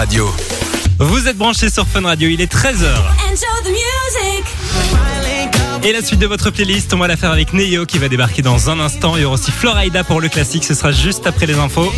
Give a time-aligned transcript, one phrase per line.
[0.00, 0.34] Radio.
[0.98, 2.88] Vous êtes branchés sur Fun Radio, il est 13h.
[5.82, 8.40] Et la suite de votre playlist, on va la faire avec Neo qui va débarquer
[8.40, 9.16] dans un instant.
[9.16, 11.92] Il y aura aussi Florida pour le classique, ce sera juste après les infos.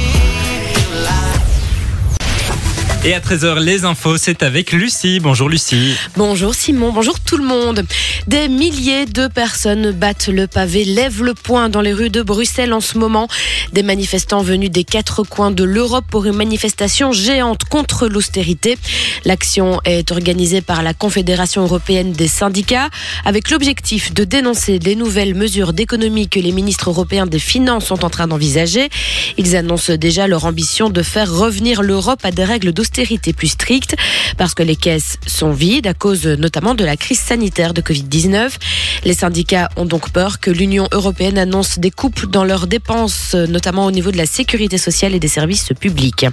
[3.05, 5.19] Et à 13h, les infos, c'est avec Lucie.
[5.19, 5.97] Bonjour Lucie.
[6.17, 7.85] Bonjour Simon, bonjour tout le monde.
[8.29, 12.73] Des milliers de personnes battent le pavé, lèvent le poing dans les rues de Bruxelles
[12.73, 13.27] en ce moment.
[13.73, 18.79] Des manifestants venus des quatre coins de l'Europe pour une manifestation géante contre l'austérité.
[19.25, 22.89] L'action est organisée par la Confédération européenne des syndicats
[23.25, 28.05] avec l'objectif de dénoncer les nouvelles mesures d'économie que les ministres européens des Finances sont
[28.05, 28.91] en train d'envisager.
[29.39, 32.92] Ils annoncent déjà leur ambition de faire revenir l'Europe à des règles d'austérité
[33.37, 33.97] plus strictes
[34.37, 38.51] parce que les caisses sont vides à cause notamment de la crise sanitaire de Covid-19.
[39.05, 43.87] Les syndicats ont donc peur que l'Union européenne annonce des coupes dans leurs dépenses, notamment
[43.87, 46.27] au niveau de la sécurité sociale et des services publics.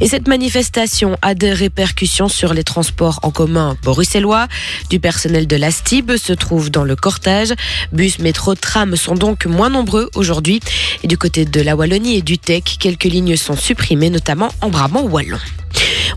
[0.00, 4.48] Et cette manifestation a des répercussions sur les transports en commun bruxellois.
[4.90, 7.54] Du personnel de la STIB se trouve dans le cortège.
[7.92, 10.60] Bus, métro, tram sont donc moins nombreux aujourd'hui.
[11.02, 14.68] Et du côté de la Wallonie et du Tech, quelques lignes sont supprimées, notamment en
[14.68, 15.38] Brabant wallon.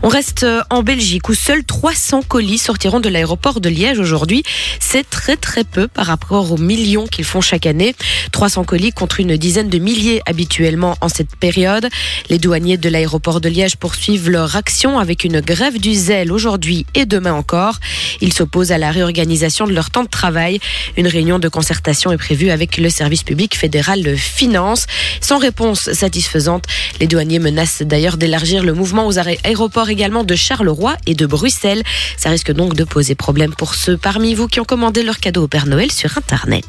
[0.06, 4.44] On reste euh, en Belgique où seuls 300 colis sortiront de l'aéroport de Liège aujourd'hui.
[4.78, 7.96] C'est très très peu par rapport aux millions qu'ils font chaque année.
[8.30, 11.88] 300 colis contre une dizaine de milliers habituellement en cette période.
[12.30, 16.86] Les douaniers de l'aéroport de Liège poursuivent leur action avec une grève du zèle aujourd'hui
[16.94, 17.80] et demain encore.
[18.20, 20.60] Ils s'opposent à la réorganisation de leur temps de travail.
[20.96, 24.86] Une réunion de concertation est prévue avec le service public fédéral de finances.
[25.20, 26.66] Sans réponse satisfaisante,
[27.00, 31.82] les douaniers menacent d'ailleurs d'élargir le mouvement aux aéroports également de Charleroi et de Bruxelles.
[32.18, 35.44] Ça risque donc de poser problème pour ceux parmi vous qui ont commandé leur cadeau
[35.44, 36.66] au Père Noël sur Internet.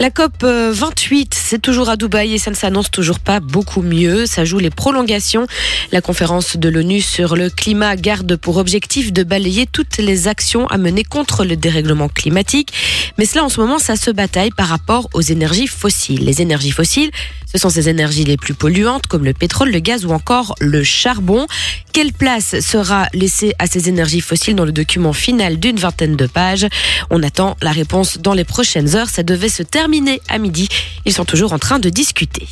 [0.00, 4.24] La COP 28, c'est toujours à Dubaï et ça ne s'annonce toujours pas beaucoup mieux.
[4.24, 5.46] Ça joue les prolongations.
[5.92, 10.66] La conférence de l'ONU sur le climat garde pour objectif de balayer toutes les actions
[10.68, 12.72] à mener contre le dérèglement climatique.
[13.18, 16.24] Mais cela, en ce moment, ça se bataille par rapport aux énergies fossiles.
[16.24, 17.10] Les énergies fossiles,
[17.52, 20.82] ce sont ces énergies les plus polluantes comme le pétrole, le gaz ou encore le
[20.82, 21.46] charbon.
[21.92, 26.26] Quelle place sera laissée à ces énergies fossiles dans le document final d'une vingtaine de
[26.26, 26.66] pages?
[27.10, 29.10] On attend la réponse dans les prochaines heures.
[29.10, 29.89] Ça devait se terminer
[30.28, 30.68] à midi.
[31.04, 32.46] Ils sont toujours en train de discuter.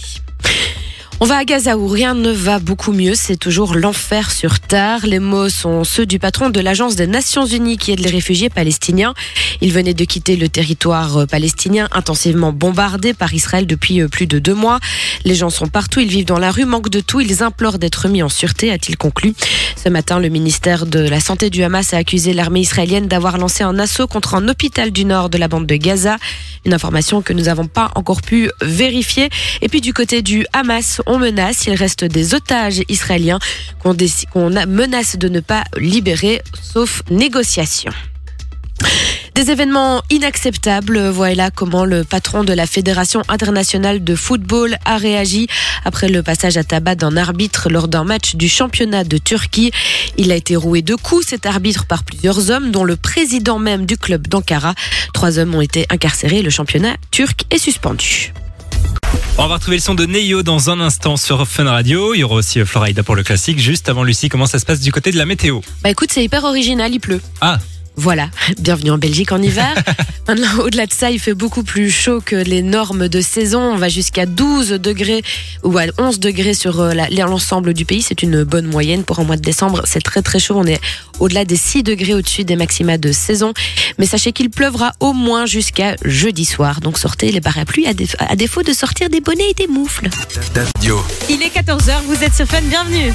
[1.21, 3.17] On va à Gaza où rien ne va beaucoup mieux.
[3.17, 5.05] C'est toujours l'enfer sur terre.
[5.05, 8.51] Les mots sont ceux du patron de l'Agence des Nations Unies qui aide les réfugiés
[8.51, 9.15] palestiniens.
[9.61, 14.39] Il venait de quitter le territoire palestinien intensivement bombardé par Israël depuis euh, plus de
[14.39, 14.79] deux mois.
[15.25, 17.21] Les gens sont partout, ils vivent dans la rue, manquent de tout.
[17.21, 19.35] Ils implorent d'être mis en sûreté, a-t-il conclu.
[19.75, 23.65] Ce matin, le ministère de la Santé du Hamas a accusé l'armée israélienne d'avoir lancé
[23.65, 26.17] un assaut contre un hôpital du nord de la bande de Gaza.
[26.65, 29.31] Une information que nous n'avons pas encore pu vérifier.
[29.63, 33.41] Et puis du côté du Hamas, on menace, il reste des otages israéliens
[33.83, 33.95] qu'on
[34.67, 37.93] menace de ne pas libérer, sauf négociation.
[39.35, 41.09] Des événements inacceptables.
[41.09, 45.47] Voilà comment le patron de la Fédération internationale de football a réagi
[45.85, 49.71] après le passage à tabac d'un arbitre lors d'un match du championnat de Turquie.
[50.17, 53.87] Il a été roué de coups, cet arbitre, par plusieurs hommes, dont le président même
[53.87, 54.75] du club d'Ankara.
[55.15, 56.43] Trois hommes ont été incarcérés.
[56.43, 58.33] Le championnat turc est suspendu.
[59.41, 62.13] On va retrouver le son de Neyo dans un instant sur Fun Radio.
[62.13, 63.61] Il y aura aussi Florida pour le classique.
[63.61, 65.61] Juste avant Lucie, comment ça se passe du côté de la météo?
[65.81, 67.21] Bah écoute, c'est hyper original, il pleut.
[67.41, 67.59] Ah
[67.99, 69.75] voilà, bienvenue en Belgique en hiver.
[70.29, 73.61] Maintenant, au-delà de ça, il fait beaucoup plus chaud que les normes de saison.
[73.61, 75.23] On va jusqu'à 12 degrés
[75.65, 78.03] ou à 11 degrés sur euh, l'ensemble du pays.
[78.03, 79.83] C'est une bonne moyenne pour un mois de décembre.
[79.85, 80.55] C'est très très chaud.
[80.57, 80.81] On est
[81.19, 83.53] au-delà des 6 degrés au-dessus des maxima de saison.
[83.99, 86.81] Mais sachez qu'il pleuvra au moins jusqu'à jeudi soir.
[86.81, 90.09] Donc sortez les parapluies à, défaut de sortir des bonnets et des moufles.
[91.29, 93.13] Il est 14h, vous êtes sur Fun, bienvenue.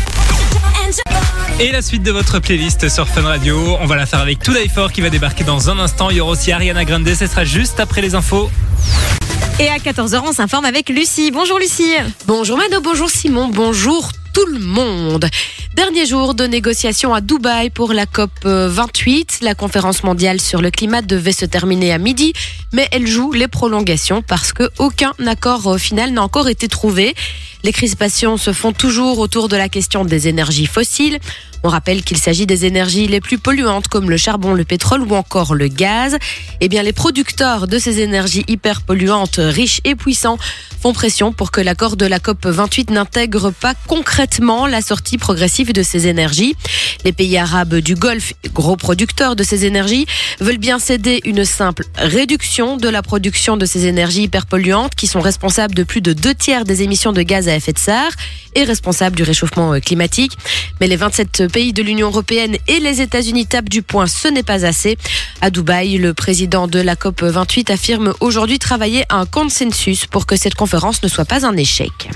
[1.60, 4.52] Et la suite de votre playlist sur Fun Radio, on va la faire avec Tout
[4.74, 6.10] Fort qui va débarquer dans un instant.
[6.10, 8.50] Il y aura aussi Ariana Grande, ce sera juste après les infos.
[9.60, 11.30] Et à 14h, on s'informe avec Lucie.
[11.30, 11.94] Bonjour Lucie.
[12.26, 15.30] Bonjour Mano, bonjour Simon, bonjour tout le monde.
[15.76, 19.40] Dernier jour de négociation à Dubaï pour la COP 28.
[19.44, 22.34] La conférence mondiale sur le climat devait se terminer à midi,
[22.72, 27.14] mais elle joue les prolongations parce que aucun accord final n'a encore été trouvé.
[27.64, 31.20] Les crispations se font toujours autour de la question des énergies fossiles.
[31.66, 35.16] On rappelle qu'il s'agit des énergies les plus polluantes comme le charbon, le pétrole ou
[35.16, 36.18] encore le gaz.
[36.60, 40.38] Eh bien, les producteurs de ces énergies hyper polluantes, riches et puissants,
[40.82, 45.72] font pression pour que l'accord de la COP 28 n'intègre pas concrètement la sortie progressive
[45.72, 46.56] de ces énergies.
[47.06, 50.06] Les pays arabes du Golfe, gros producteurs de ces énergies,
[50.42, 55.22] veulent bien céder une simple réduction de la production de ces énergies hyperpolluantes qui sont
[55.22, 58.12] responsables de plus de deux tiers des émissions de gaz à effet de serre
[58.56, 60.34] et responsables du réchauffement climatique.
[60.82, 64.42] Mais les 27 pays de l'Union européenne et les États-Unis tapent du poing, ce n'est
[64.42, 64.98] pas assez.
[65.40, 70.26] À Dubaï, le président de la COP 28 affirme aujourd'hui travailler à un consensus pour
[70.26, 72.10] que cette conférence ne soit pas un échec.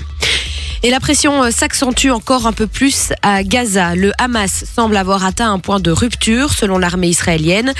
[0.84, 3.96] Et la pression euh, s'accentue encore un peu plus à Gaza.
[3.96, 7.72] Le Hamas semble avoir atteint un point de rupture selon l'armée israélienne.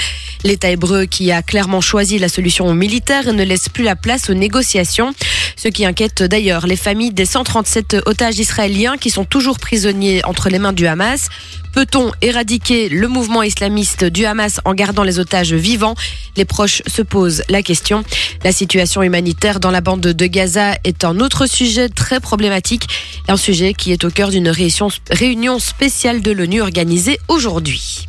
[0.42, 4.34] L'État hébreu qui a clairement choisi la solution militaire ne laisse plus la place aux
[4.34, 5.14] négociations.
[5.54, 10.48] Ce qui inquiète d'ailleurs les familles des 137 otages israéliens qui sont toujours prisonniers entre
[10.48, 11.28] les mains du Hamas.
[11.72, 15.94] Peut-on éradiquer le mouvement islamiste du Hamas en gardant les otages vivants?
[16.36, 18.04] Les proches se posent la question.
[18.44, 22.88] La situation humanitaire dans la bande de Gaza est un autre sujet très problématique,
[23.28, 28.06] un sujet qui est au cœur d'une réunion spéciale de l'ONU organisée aujourd'hui.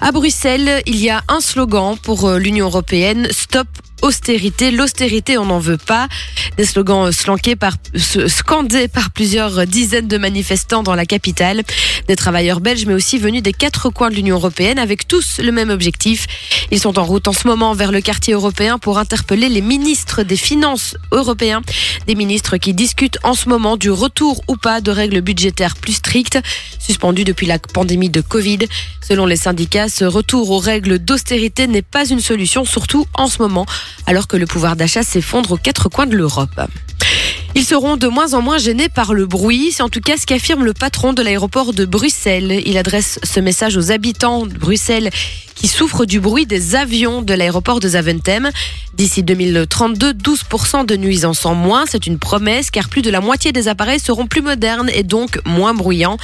[0.00, 3.66] À Bruxelles, il y a un slogan pour euh, l'Union européenne, Stop
[4.02, 4.70] austérité.
[4.70, 6.08] L'austérité, on n'en veut pas.
[6.56, 7.74] Des slogans slankés par,
[8.28, 11.62] scandés par plusieurs dizaines de manifestants dans la capitale.
[12.08, 15.52] Des travailleurs belges, mais aussi venus des quatre coins de l'Union européenne, avec tous le
[15.52, 16.26] même objectif.
[16.70, 20.22] Ils sont en route en ce moment vers le quartier européen pour interpeller les ministres
[20.22, 21.62] des Finances européens.
[22.06, 25.94] Des ministres qui discutent en ce moment du retour ou pas de règles budgétaires plus
[25.94, 26.38] strictes,
[26.78, 28.58] suspendues depuis la pandémie de Covid.
[29.06, 33.40] Selon les syndicats, ce retour aux règles d'austérité n'est pas une solution, surtout en ce
[33.40, 33.66] moment
[34.06, 36.60] alors que le pouvoir d'achat s'effondre aux quatre coins de l'Europe.
[37.54, 39.72] Ils seront de moins en moins gênés par le bruit.
[39.72, 42.62] C'est en tout cas ce qu'affirme le patron de l'aéroport de Bruxelles.
[42.66, 45.10] Il adresse ce message aux habitants de Bruxelles
[45.54, 48.50] qui souffrent du bruit des avions de l'aéroport de Zaventem.
[48.92, 51.84] D'ici 2032, 12% de nuisances en moins.
[51.88, 55.40] C'est une promesse car plus de la moitié des appareils seront plus modernes et donc
[55.46, 56.18] moins bruyants.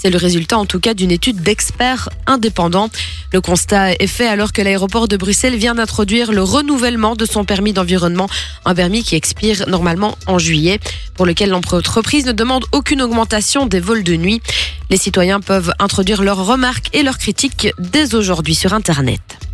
[0.00, 2.88] C'est le résultat en tout cas d'une étude d'experts indépendants.
[3.32, 7.44] Le constat est fait alors que l'aéroport de Bruxelles vient d'introduire le renouvellement de son
[7.44, 8.28] permis d'environnement,
[8.64, 10.78] un permis qui expire normalement en juillet,
[11.14, 14.40] pour lequel l'entreprise ne demande aucune augmentation des vols de nuit.
[14.88, 19.47] Les citoyens peuvent introduire leurs remarques et leurs critiques dès aujourd'hui sur Internet.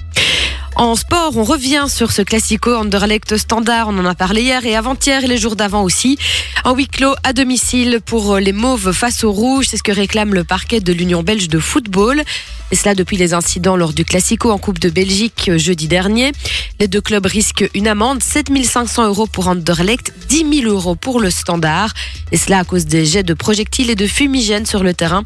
[0.77, 3.89] En sport, on revient sur ce classico Anderlecht standard.
[3.89, 6.19] On en a parlé hier et avant-hier et les jours d'avant aussi.
[6.65, 9.69] En huis clos à domicile pour les Mauves face aux Rouges.
[9.69, 12.25] C'est ce que réclame le parquet de l'Union belge de football.
[12.75, 16.33] Et cela depuis les incidents lors du Classico en Coupe de Belgique jeudi dernier.
[16.81, 21.31] Les deux clubs risquent une amende, 7500 euros pour Anderlecht, 10 000 euros pour le
[21.31, 21.95] Standard.
[22.33, 25.23] Et cela à cause des jets de projectiles et de fumigènes sur le terrain.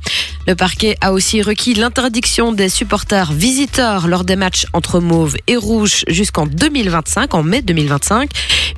[0.46, 5.56] Le parquet a aussi requis l'interdiction des supporters visiteurs lors des matchs entre Mauve et
[5.56, 8.28] Rouge jusqu'en 2025, en mai 2025.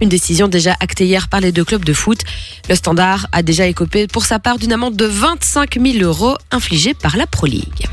[0.01, 2.21] Une décision déjà actée hier par les deux clubs de foot.
[2.69, 6.95] Le Standard a déjà écopé pour sa part d'une amende de 25 000 euros infligée
[6.95, 7.89] par la Pro League.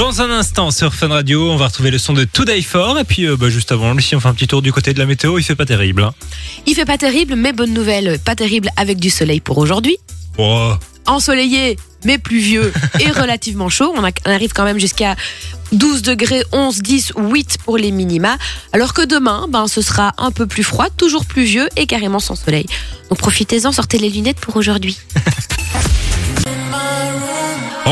[0.00, 3.04] Dans un instant sur Fun Radio, on va retrouver le son de Today For et
[3.04, 5.04] puis euh, bah, juste avant, Lucie, on fait un petit tour du côté de la
[5.04, 5.38] météo.
[5.38, 6.02] Il fait pas terrible.
[6.02, 6.14] Hein.
[6.66, 9.98] Il fait pas terrible, mais bonne nouvelle, pas terrible avec du soleil pour aujourd'hui.
[10.38, 10.72] Oh.
[11.04, 11.76] Ensoleillé,
[12.06, 13.92] mais pluvieux et relativement chaud.
[13.94, 15.16] On, on arrive quand même jusqu'à
[15.72, 18.38] 12 degrés, 11, 10 ou 8 pour les minima.
[18.72, 22.36] Alors que demain, ben, ce sera un peu plus froid, toujours pluvieux et carrément sans
[22.36, 22.64] soleil.
[23.10, 24.98] Donc profitez-en, sortez les lunettes pour aujourd'hui.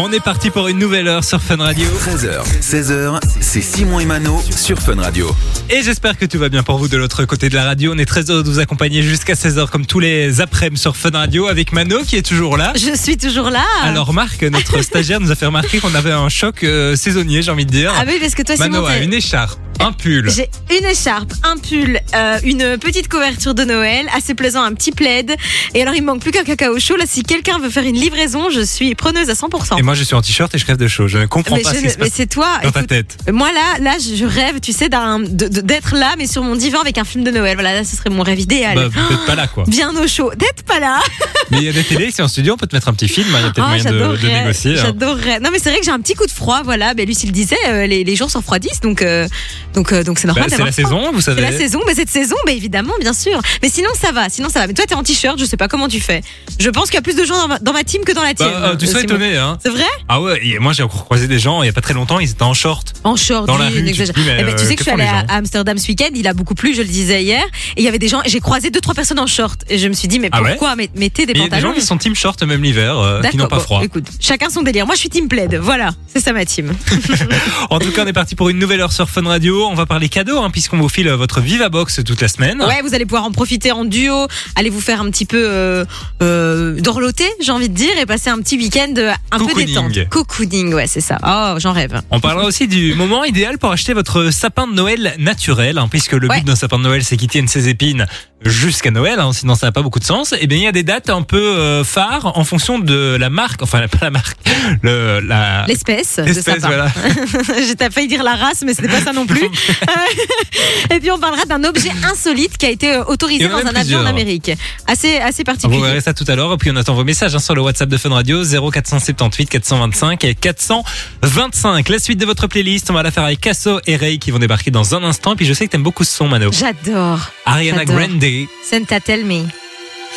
[0.00, 1.88] On est parti pour une nouvelle heure sur Fun Radio.
[1.88, 5.34] 13h, 16h, c'est Simon et Mano sur Fun Radio.
[5.70, 7.94] Et j'espère que tout va bien pour vous de l'autre côté de la radio.
[7.96, 11.10] On est très heureux de vous accompagner jusqu'à 16h comme tous les après-midi sur Fun
[11.10, 12.72] Radio avec Mano qui est toujours là.
[12.76, 13.64] Je suis toujours là.
[13.82, 17.50] Alors Marc, notre stagiaire, nous a fait remarquer qu'on avait un choc euh, saisonnier, j'ai
[17.50, 17.92] envie de dire.
[17.98, 20.30] Ah oui, parce que toi, Mano Simon, a une écharpe, un pull.
[20.30, 24.92] J'ai une écharpe, un pull, euh, une petite couverture de Noël, assez plaisant, un petit
[24.92, 25.34] plaid.
[25.74, 26.96] Et alors, il me manque plus qu'un cacao chaud.
[26.96, 29.78] Là, si quelqu'un veut faire une livraison, je suis preneuse à 100%.
[29.78, 31.08] Et moi je suis en t-shirt et je crève de chaud.
[31.08, 32.58] Je ne comprends mais pas je ce qui se mais c'est toi.
[32.62, 33.16] dans ta tête.
[33.32, 37.04] Moi là, là, je rêve, tu sais, d'être là, mais sur mon divan avec un
[37.04, 37.54] film de Noël.
[37.54, 38.74] Voilà, là, ce serait mon rêve idéal.
[38.76, 39.64] Bah, n'êtes pas là quoi.
[39.66, 41.00] Bien au chaud, d'être pas là.
[41.50, 43.08] Mais il y a des télés ici en studio, on peut te mettre un petit
[43.08, 44.72] film, il y a peut-être Ah, moyen de, de j'adorerais, négocier.
[44.78, 44.82] hein.
[44.84, 45.40] J'adorerais.
[45.40, 46.60] Non, mais c'est vrai que j'ai un petit coup de froid.
[46.62, 49.26] Voilà, ben Lucie le disait, euh, les, les jours s'enfroidissent, donc euh,
[49.72, 50.50] donc euh, donc c'est Bah, normal.
[50.50, 50.84] c'est la froid.
[50.84, 51.42] saison, vous savez.
[51.42, 53.40] C'est la saison, mais cette saison, bah évidemment, bien sûr.
[53.62, 54.66] Mais sinon, ça va, sinon ça va.
[54.66, 56.20] Mais toi, t'es en t-shirt, je sais pas comment tu fais.
[56.58, 58.22] Je pense qu'il y a plus de gens dans ma, dans ma team que dans
[58.22, 58.50] la tienne.
[58.50, 59.56] Bah, euh, tu serais étonné, hein.
[59.62, 59.90] C'est vrai?
[60.08, 62.18] Ah ouais, et moi j'ai encore croisé des gens il y a pas très longtemps,
[62.20, 62.94] ils étaient en short.
[63.04, 64.84] En short, Dans la oui, rue, tu mais, Eh ben, tu euh, sais que que
[64.84, 67.42] je suis allée à Amsterdam ce week-end, il a beaucoup plu, je le disais hier.
[67.76, 69.60] Et il y avait des gens, j'ai croisé deux, trois personnes en short.
[69.68, 70.50] Et je me suis dit, mais Ah ouais?
[70.50, 72.42] pourquoi met- mettez des Mais il y a des pantalons gens qui sont team short
[72.42, 73.80] même l'hiver, euh, qui n'ont pas bon, froid.
[73.82, 74.86] Écoute, chacun son délire.
[74.86, 75.54] Moi, je suis team plaid.
[75.56, 76.72] Voilà, c'est ça ma team.
[77.70, 79.66] En tout cas, on est parti pour une nouvelle heure sur Fun Radio.
[79.66, 82.62] On va parler cadeaux, hein, puisqu'on vous file votre Viva Box toute la semaine.
[82.62, 85.84] Ouais, vous allez pouvoir en profiter en duo, allez vous faire un petit peu euh,
[86.22, 88.94] euh, dorloter, j'ai envie de dire, et passer un petit week-end
[89.30, 90.08] un peu Cocooning.
[90.08, 91.18] Cocooning, ouais, c'est ça.
[91.26, 92.00] Oh, j'en rêve.
[92.10, 96.12] On parlera aussi du moment idéal pour acheter votre sapin de Noël naturel, hein, puisque
[96.12, 96.38] le Ouais.
[96.38, 98.06] but d'un sapin de Noël, c'est qu'il tienne ses épines
[98.44, 100.32] jusqu'à Noël, hein, sinon ça n'a pas beaucoup de sens.
[100.40, 103.30] Et bien, il y a des dates un peu euh, phares en fonction de la
[103.30, 104.38] marque, enfin pas la marque,
[104.82, 106.86] le, la L'espèce l'espèce, voilà.
[107.56, 109.42] J'ai failli dire la race, mais c'était pas ça non plus.
[110.94, 114.00] et puis on parlera d'un objet insolite qui a été euh, autorisé dans un avion
[114.00, 114.06] en.
[114.08, 114.50] Amérique.
[114.86, 115.80] Assez, assez Vous particulier.
[115.82, 116.52] verrez ça tout à l'heure.
[116.52, 120.24] Et puis on attend vos messages hein, sur le WhatsApp de Fun Radio 0478 425
[120.24, 121.88] et 425.
[121.88, 124.38] La suite de votre playlist, on va la faire avec Casso et Ray qui vont
[124.38, 125.32] débarquer dans un instant.
[125.32, 126.50] Et puis je sais que t'aimes beaucoup ce son, Mano.
[126.52, 127.30] J'adore.
[127.46, 127.84] Ariana.
[127.84, 128.24] Grande,
[128.68, 129.44] Santa Tell Me.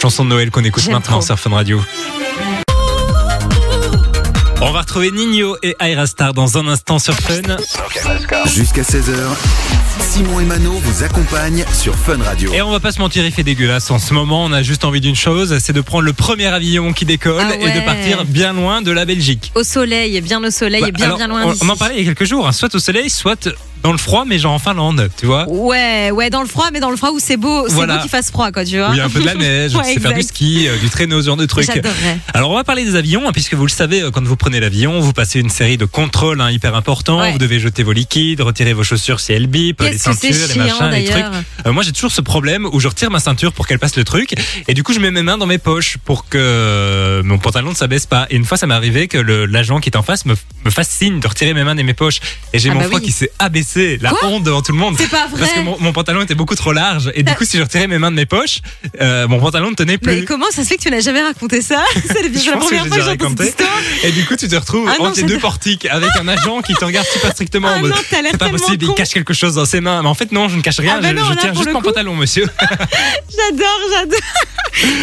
[0.02, 1.22] chanson de Noël qu'on écoute maintenant trop.
[1.22, 1.82] sur Fun Radio.
[4.64, 7.42] On va retrouver Nino et Aira Star dans un instant sur Fun.
[8.46, 9.16] Jusqu'à 16h,
[10.00, 12.54] Simon et Mano vous accompagnent sur Fun Radio.
[12.54, 14.46] Et on va pas se mentir, il fait dégueulasse en ce moment.
[14.46, 17.56] On a juste envie d'une chose, c'est de prendre le premier avion qui décolle Ah
[17.56, 19.52] et de partir bien loin de la Belgique.
[19.56, 22.06] Au soleil, bien au soleil Bah, bien, alors, bien loin on, on en parlait il
[22.06, 23.50] y a quelques jours, hein, soit au soleil, soit
[23.84, 25.48] dans le froid, mais genre en Finlande, tu vois.
[25.50, 27.96] Ouais, ouais, dans le froid, mais dans le froid où c'est beau, c'est Voilà.
[27.96, 28.90] beau qu'il fasse froid, quoi, tu vois.
[28.90, 30.68] Où il y a un peu de la neige, Ouais, tu sais faire du ski,
[30.68, 31.68] euh, du traîneau, ce genre de trucs.
[32.34, 34.60] Alors on va parler des avions, hein, puisque vous le savez, euh, quand vous prenez
[34.60, 37.22] l'avion, vous passez une série de contrôles hein, hyper importants.
[37.22, 37.32] Ouais.
[37.32, 40.90] Vous devez jeter vos liquides, retirer vos chaussures si elles bipent, les ceintures, les machins,
[40.92, 41.26] les trucs.
[41.66, 44.04] Euh, moi j'ai toujours ce problème où je retire ma ceinture pour qu'elle passe le
[44.04, 44.34] truc,
[44.68, 47.76] et du coup je mets mes mains dans mes poches pour que mon pantalon ne
[47.76, 48.28] s'abaisse pas.
[48.30, 50.36] Et une fois ça m'est arrivé que l'agent qui est en face me,
[50.66, 52.20] me fasse signe de retirer mes mains de mes poches,
[52.54, 53.06] et j'ai Ah mon bah froid oui.
[53.06, 53.71] qui s'est abaissé,
[54.02, 54.96] la Quoi honte devant tout le monde.
[54.98, 55.40] C'est pas vrai.
[55.40, 57.36] Parce que mon, mon pantalon était beaucoup trop large et du Euh.
[57.36, 58.60] coup si je retirais mes mains de mes poches,
[59.02, 60.12] euh, mon pantalon ne tenait plus.
[60.14, 62.84] Mais comment ça se fait que tu n'as jamais raconté ça C'est la que première
[62.84, 63.48] j'ai fois que j'entends cette raconté.
[63.48, 63.70] histoire.
[64.04, 66.10] Et du coup, tu te retrouves Ah non, entre les c'est deux de- portiques avec
[66.20, 67.68] un agent qui te regarde super strictement.
[67.70, 70.02] en Ah c'est pas possible, il cache quelque chose dans ses mains.
[70.02, 70.96] Mais en fait, non, je ne cache rien.
[70.98, 72.46] Ah bah je non, je tiens juste mon pantalon, monsieur.
[73.30, 74.20] J'adore, j'adore.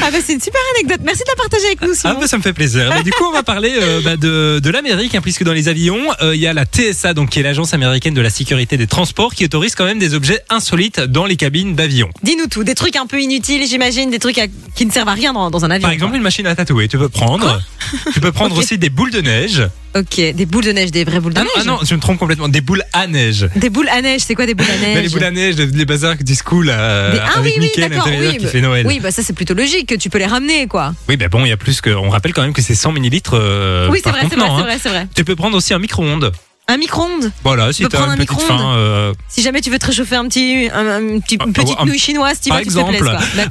[0.03, 1.01] Ah bah c'est une super anecdote.
[1.05, 2.91] Merci de la partager avec nous, Ah bah, ça me fait plaisir.
[2.97, 5.69] Mais du coup, on va parler euh, bah, de, de l'Amérique, hein, puisque dans les
[5.69, 8.58] avions, euh, il y a la TSA, donc qui est l'agence américaine de la sécurité
[8.67, 12.09] des transports, qui autorise quand même des objets insolites dans les cabines d'avion.
[12.23, 12.65] Dis-nous tout.
[12.65, 15.51] Des trucs un peu inutiles, j'imagine, des trucs à- qui ne servent à rien dans,
[15.51, 15.83] dans un avion.
[15.83, 17.61] Par exemple, une machine à tatouer, tu peux prendre.
[18.13, 19.63] tu peux prendre aussi des boules de neige.
[19.97, 21.65] Ok, des boules de neige, des vraies boules de Ah neige.
[21.67, 22.49] non, ah non, je me trompe complètement.
[22.49, 23.49] Des boules à neige.
[23.57, 25.85] Des boules à neige, c'est quoi des boules à neige les boules à neige, les,
[25.87, 28.87] bazars du school euh, Des- Ah avec oui, Mickey l'intérieur oui, qui bah- fait Noël.
[28.87, 30.95] Oui, bah ça c'est plutôt logique, que tu peux les ramener, quoi.
[31.09, 31.91] Oui, ben bon, il y a plus que.
[31.91, 33.33] On rappelle quand même que c'est 100 millilitres.
[33.35, 34.67] euh, oui, c'est vrai, c'est vrai, contenant, c'est hein.
[34.67, 35.07] vrai, c'est vrai.
[35.15, 36.33] Tu peux prendre aussi un micro-ondes.
[36.71, 37.33] Un micro-ondes.
[37.43, 38.75] Voilà, si t'as une un petite micro-ondes faim.
[38.77, 41.77] euh, Si jamais tu veux te réchauffer un petit, un, un petit- Ah, une petite
[41.79, 42.95] un- nouille chinoise, par tu exemple,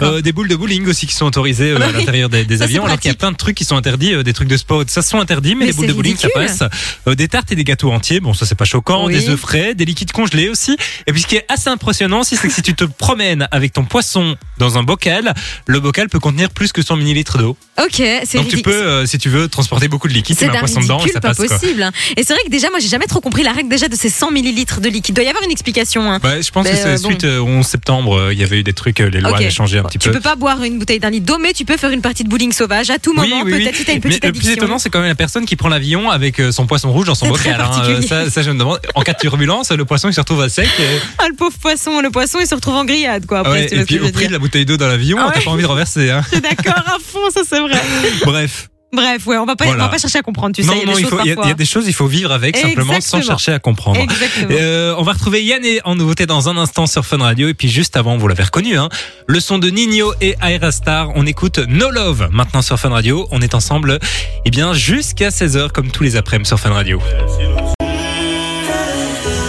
[0.04, 2.58] euh, des boules de bowling aussi qui sont autorisées euh, Ah à l'intérieur des, des
[2.58, 4.34] Ça, c'est avions, alors qu'il y a plein de trucs qui sont interdits, euh, des
[4.34, 6.62] trucs de sport, ça sont interdits, mais, Mais les boules de bowling ça passe.
[7.08, 9.14] Des tartes et des gâteaux entiers, bon ça c'est pas choquant, Oui.
[9.14, 10.78] des œufs frais, des liquides congelés aussi.
[11.08, 13.74] Et puis ce qui est assez impressionnant aussi, c'est que si tu te promènes avec
[13.74, 15.34] ton poisson dans un bocal,
[15.66, 17.58] le bocal peut contenir plus que 100 millilitres d'eau.
[17.84, 20.50] Ok, c'est Donc tu peux, euh, si tu veux, transporter beaucoup de liquide, tu C'est
[20.52, 21.38] mets un poisson dedans et ça pas passe.
[21.38, 21.48] quoi.
[21.48, 21.90] possible.
[22.16, 24.10] Et c'est vrai que déjà, moi, j'ai jamais trop compris la règle déjà de ces
[24.10, 25.14] 100 millilitres de liquide.
[25.14, 26.12] Il doit y avoir une explication.
[26.12, 26.20] Hein.
[26.24, 27.10] Ouais, je pense Mais, que c'est euh, bon.
[27.10, 29.32] suite euh, au 11 septembre, euh, il y avait eu des trucs, euh, les lois
[29.32, 29.38] Ok.
[29.42, 30.16] avaient changé un petit tu peu.
[30.16, 32.30] peux pas boire une bouteille d'un litre d'eau, mais tu peux faire une partie de
[32.30, 33.42] bowling sauvage à tout Oui, moment.
[33.46, 33.64] oui, oui.
[33.64, 34.54] Peut-être si t'as une Mais petite le plus addiction.
[34.64, 37.16] étonnant, c'est quand même la personne qui prend l'avion avec euh, son poisson rouge dans
[37.16, 37.62] son C'est très bocal.
[37.62, 37.72] hein.
[37.72, 38.08] Euh, particulier.
[38.08, 38.80] ça, ça, je me demande.
[38.96, 40.68] En cas de turbulence, le poisson il se retrouve à sec.
[41.20, 43.40] Ah, le pauvre poisson, le poisson, il se retrouve en grillade, quoi.
[43.40, 44.28] Après, Ouais, si tu et puis je au veux prix dire.
[44.30, 45.46] de la bouteille d'eau dans l'avion, Ah t'as ouais.
[45.46, 46.10] pas envie de reverser.
[46.12, 46.22] Hein.
[46.28, 47.82] Je suis D'accord, à fond, ça c'est vrai.
[48.26, 48.70] Bref.
[48.94, 49.84] Bref, ouais, on va pas, Voilà.
[49.84, 50.68] on va pas chercher à comprendre, tu sais.
[50.70, 51.46] non, il y a non, des il choses il y, a- parfois.
[51.46, 54.00] il y a des choses, il faut vivre avec simplement sans chercher à comprendre.
[54.00, 54.48] Exactement.
[54.58, 57.68] Euh, on va retrouver Yanné en nouveauté dans un instant sur Fun Radio et puis
[57.68, 58.88] juste avant, vous l'avez reconnu, hein,
[59.28, 61.10] le son de Nino et Aira Star.
[61.16, 63.28] On écoute No Love maintenant sur Fun Radio.
[63.32, 64.00] On est ensemble,
[64.46, 67.02] eh bien jusqu'à 16h comme tous les après-midi sur Fun Radio.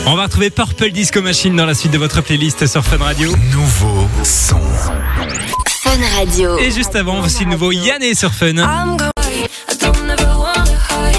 [0.07, 3.33] On va retrouver Purple Disco Machine dans la suite de votre playlist sur Fun Radio.
[3.53, 4.59] Nouveau son.
[5.99, 6.59] Fun Radio.
[6.59, 8.55] Et juste avant, voici le nouveau Yanné sur Fun.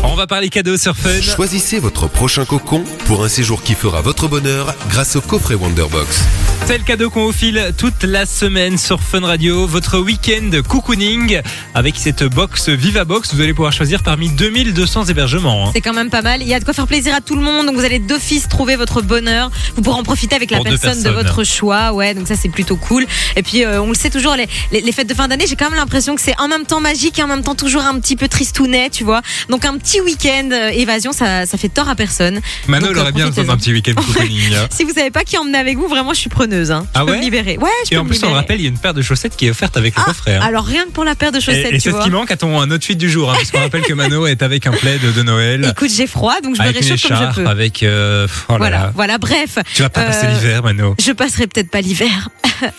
[0.04, 1.22] On va parler cadeaux sur Fun.
[1.22, 6.22] Choisissez votre prochain cocon pour un séjour qui fera votre bonheur grâce au coffret Wonderbox.
[6.66, 9.66] C'est le cadeau qu'on vous file toute la semaine sur Fun Radio.
[9.66, 11.42] Votre week-end cocooning
[11.74, 13.34] avec cette box Viva Box.
[13.34, 15.68] Vous allez pouvoir choisir parmi 2200 hébergements.
[15.68, 15.72] hein.
[15.74, 16.42] C'est quand même pas mal.
[16.42, 17.66] Il y a de quoi faire plaisir à tout le monde.
[17.66, 19.50] Donc vous allez d'office trouver votre bonheur.
[19.76, 21.26] Vous pourrez en profiter avec la Pour deux personne de personnes.
[21.26, 21.92] votre choix.
[21.94, 23.06] Ouais, donc ça c'est plutôt cool.
[23.36, 25.56] Et puis euh, on le sait toujours, les, les, les fêtes de fin d'année, j'ai
[25.56, 28.00] quand même l'impression que c'est en même temps magique et en même temps toujours un
[28.00, 29.22] petit peu tristounet, tu vois.
[29.50, 32.40] Donc un petit week-end euh, évasion, ça, ça fait tort à personne.
[32.68, 33.74] Mano, Donc, elle aurait euh, bien besoin d'un profitez-en.
[33.74, 34.68] petit week-end.
[34.72, 36.72] Si vous savez pas qui emmener avec vous, vraiment, je suis preneuse.
[36.72, 36.86] Hein.
[36.94, 37.58] Je Ah peux ouais me libérer.
[37.58, 39.02] Ouais, je Et peux en me plus, on rappelle, il y a une paire de
[39.02, 40.36] chaussettes qui est offerte avec le Ah, coffret.
[40.36, 40.42] hein.
[40.44, 42.62] Alors rien que pour la paire de chaussettes, Et, c'est ce qui manque à ton
[42.70, 45.90] outfit du jour, hein, puisqu'on rappelle que Mano est avec un plaid de Noël, Écoute,
[45.96, 47.48] j'ai froid, donc je me réchauffe comme je peux.
[47.48, 47.84] avec.
[47.84, 48.92] euh, oh là Voilà, là.
[48.96, 49.18] voilà.
[49.18, 50.96] Bref, Tu vas pas passer Euh, l'hiver, Mano.
[51.04, 52.30] je passerai peut-être pas l'hiver,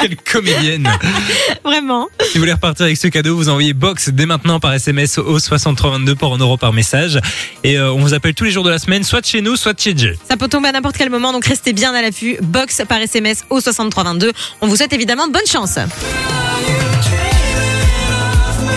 [0.00, 0.88] Quelle comédienne.
[1.64, 2.08] vraiment.
[2.22, 5.38] Si vous voulez repartir avec ce cadeau, vous envoyez box dès maintenant par SMS au
[5.58, 7.18] 6322 pour 1 euro par message.
[7.64, 9.56] Et euh, on vous appelle tous les jours de la semaine, soit de chez nous,
[9.56, 10.18] soit de chez Jay.
[10.28, 12.36] Ça peut tomber à n'importe quel moment, donc restez bien à l'affût.
[12.42, 14.32] Box par SMS au 6322.
[14.60, 15.78] On vous souhaite évidemment bonne chance.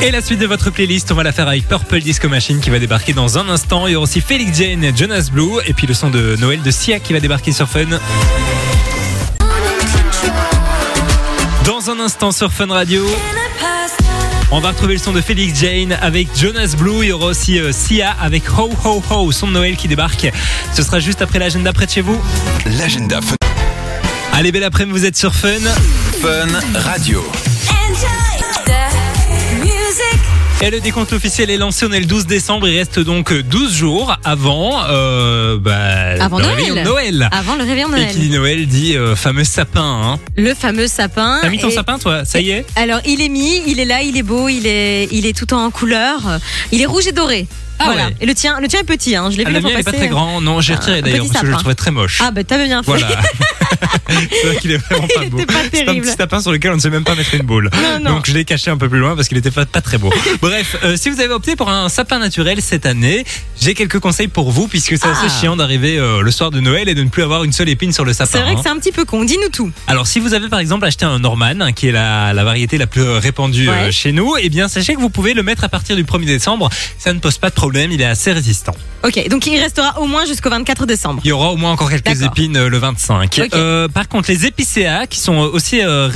[0.01, 2.70] Et la suite de votre playlist, on va la faire avec Purple Disco Machine qui
[2.70, 3.88] va débarquer dans un instant.
[3.88, 5.62] Il y aura aussi Felix Jane et Jonas Blue.
[5.65, 7.86] Et puis le son de Noël de Sia qui va débarquer sur Fun.
[11.65, 13.06] Dans un instant sur Fun Radio.
[14.55, 17.00] On va retrouver le son de Felix Jane avec Jonas Blue.
[17.01, 20.31] Il y aura aussi euh, Sia avec Ho Ho Ho, son de Noël qui débarque.
[20.75, 22.22] Ce sera juste après l'agenda près de chez vous.
[22.77, 23.36] L'agenda Fun,
[24.31, 25.50] Allez, belle après-midi, vous êtes sur Fun.
[26.22, 27.24] Fun Radio.
[30.65, 33.74] Et le décompte officiel est lancé, on est le 12 décembre, il reste donc 12
[33.74, 35.74] jours avant, euh, bah,
[36.24, 36.55] Avant le Noël.
[36.55, 37.29] réveillon de Noël.
[37.34, 38.12] Avant le réveillon de Et Noël.
[38.13, 39.82] qui dit Noël dit euh, fameux sapin.
[39.84, 40.20] Hein.
[40.38, 41.39] Le fameux sapin.
[41.41, 42.24] T'as mis ton Et- sapin toi?
[42.24, 42.65] Ça y est?
[42.77, 45.53] Alors, il est mis, il est là, il est beau, il est, il est tout
[45.53, 46.22] en couleur.
[46.72, 47.46] Il est rouge et doré.
[47.80, 48.08] Ah voilà.
[48.08, 48.15] ouais.
[48.22, 49.30] Et le tien, le tien est petit, hein.
[49.32, 50.75] Je l'ai ah, vu Le la fois mien il est pas très grand, non j'ai
[50.75, 52.20] retiré d'ailleurs parce que je le trouvais très moche.
[52.24, 52.92] Ah, bah, t'avais bien fait.
[52.92, 53.08] Voilà.
[54.10, 55.38] c'est vrai qu'il est vraiment pas beau.
[55.74, 57.70] C'est un petit sapin sur lequel on ne sait même pas mettre une boule.
[57.74, 58.15] Non, non.
[58.15, 60.12] Donc je l'ai caché un peu plus loin parce qu'il était pas, pas très beau.
[60.42, 63.25] Bref, euh, si vous avez opté pour un sapin naturel cette année,
[63.60, 65.39] j'ai quelques conseils pour vous puisque c'est assez Ah.
[65.42, 67.92] chiant d'arriver euh, le soir de Noël et de ne plus avoir une seule épine
[67.94, 68.30] sur le sapin.
[68.32, 68.56] C'est vrai hein.
[68.56, 69.24] que c'est un petit peu con.
[69.24, 69.72] Dis-nous tout.
[69.88, 72.77] Alors, si vous avez par exemple acheté un Norman, hein, qui est la, la variété
[72.77, 73.75] la plus répandue Ouais.
[73.88, 76.25] euh, chez nous, eh bien, sachez que vous pouvez le mettre à partir du 1er
[76.25, 76.70] décembre.
[76.98, 78.75] Ça ne pose pas de problème, il est assez résistant.
[79.05, 81.22] Ok, donc il restera au moins jusqu'au 24 décembre.
[81.24, 82.27] Il y aura au moins encore quelques D'accord.
[82.27, 83.24] épines euh, le 25.
[83.24, 83.50] Ok.
[83.53, 86.10] Euh, par contre, les épicéas, qui sont aussi euh,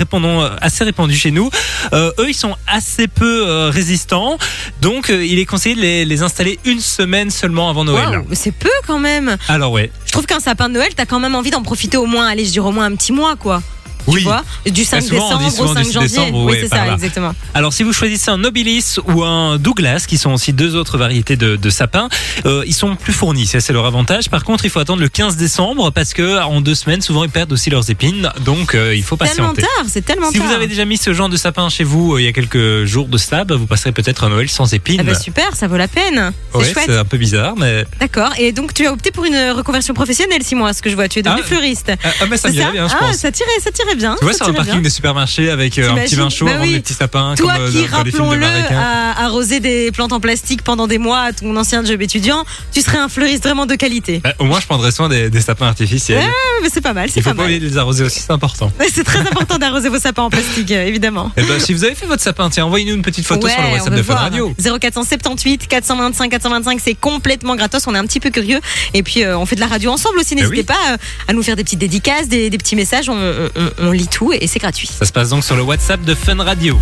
[0.59, 1.49] assez répandus chez nous,
[1.93, 4.37] euh, eux, ils sont assez peu euh, résistants.
[4.81, 8.09] Donc, euh, il est conseillé de les, les installer une semaine seulement avant Noël.
[8.09, 9.37] Waouh, mais c'est peu quand même.
[9.47, 9.89] Alors, ouais.
[10.05, 12.43] Je trouve qu'un sapin de Noël, t'as quand même envie d'en profiter au moins, allez,
[12.43, 13.63] je dirais au moins un petit mois, quoi.
[14.07, 14.17] Oui.
[14.21, 16.07] Tu vois Du 5 souvent, décembre au du 5 6 janvier.
[16.09, 16.93] décembre, oui, ouais, c'est ça, là.
[16.93, 17.33] exactement.
[17.53, 21.35] Alors, si vous choisissez un Nobilis ou un Douglas, qui sont aussi deux autres variétés
[21.35, 22.09] de, de sapins,
[22.45, 23.45] euh, ils sont plus fournis.
[23.47, 24.29] Ça, c'est leur avantage.
[24.29, 27.29] Par contre, il faut attendre le 15 décembre parce que en deux semaines, souvent, ils
[27.29, 28.31] perdent aussi leurs épines.
[28.45, 29.61] Donc, euh, il faut Tellement patienter.
[29.61, 30.47] tard, c'est tellement Si tard.
[30.47, 32.85] vous avez déjà mis ce genre de sapin chez vous euh, il y a quelques
[32.85, 34.99] jours de cela, bah, vous passerez peut-être un Noël sans épines.
[35.01, 36.31] Ah bah super, ça vaut la peine.
[36.53, 36.85] C'est Ouais, chouette.
[36.87, 38.31] c'est un peu bizarre, mais D'accord.
[38.37, 41.07] Et donc tu as opté pour une reconversion professionnelle, six mois, ce que je vois.
[41.07, 41.91] Tu es devenu Ah, fleuriste.
[42.03, 43.17] ah, ah, mais ça m'irait bien, je ah, pense.
[43.17, 44.15] ça tirait, ça tirait bien.
[44.19, 46.63] Tu vois, sur un parking des supermarchés avec euh, un petit vin chaud, Bah vend
[46.63, 46.73] oui.
[46.73, 50.87] des petits sapins Toi comme euh, qui, rappelons-le, a arrosé des plantes en plastique pendant
[50.87, 54.19] des mois à ton ancien job étudiant, tu serais un fleuriste vraiment de qualité.
[54.23, 56.19] Bah, au moins, je prendrais soin des, des sapins artificiels.
[56.19, 56.31] Ouais,
[56.63, 58.31] mais c'est pas mal, c'est Il faut pas pas oublier de les arroser aussi, c'est
[58.31, 58.71] important.
[58.93, 61.31] C'est très important d'arroser vos sapins en plastique, euh, évidemment.
[61.37, 63.61] Eh ben, si vous avez fait votre sapin, tiens, envoyez-nous une petite photo Ouais, sur
[63.61, 64.15] le WhatsApp de Fun.
[64.15, 64.55] Radio.
[64.81, 67.85] 0478 425 425, c'est complètement gratos.
[67.87, 68.59] On est un petit peu curieux.
[68.93, 70.35] Et puis, euh, on fait de la radio ensemble aussi.
[70.35, 70.63] N'hésitez oui.
[70.63, 73.09] pas à nous faire des petites dédicaces, des, des petits messages.
[73.09, 74.87] On, on- on- lit tout et c'est gratuit.
[74.87, 76.79] Ça se passe donc sur le WhatsApp de Fun Radio.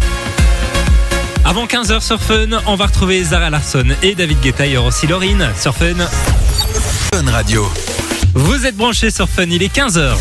[1.44, 4.66] Avant 15h sur Fun, on va retrouver Zara Larson et David Guetta.
[4.66, 5.94] Il y aura aussi Laurine sur Fun.
[7.14, 7.70] Fun Radio.
[8.34, 10.16] Vous êtes branchés sur Fun, il est 15h.